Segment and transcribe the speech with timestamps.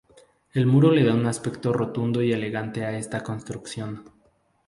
[0.51, 4.03] El muro le da un aspecto rotundo y elegante a esta construcción.